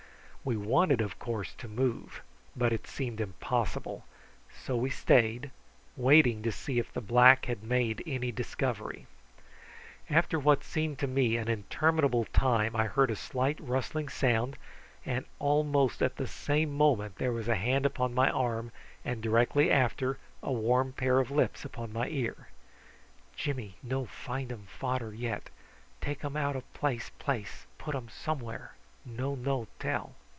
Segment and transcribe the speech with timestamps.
[0.43, 2.23] We wanted, of course, to move,
[2.55, 4.03] but it seemed impossible,
[4.49, 5.51] and so we stayed,
[5.95, 9.05] waiting to see if the black had made any discovery.
[10.09, 14.57] After what seemed to me an interminable time I heard a slight rustling sound,
[15.05, 18.71] and almost at the same moment there was a hand upon my arm,
[19.05, 22.47] and directly after a warm pair of lips upon my ear:
[23.35, 25.51] "Jimmy no find um fader yet!
[26.01, 27.67] Take um out o' place place!
[27.77, 28.73] Put um somewhere;
[29.05, 30.15] no know tell!"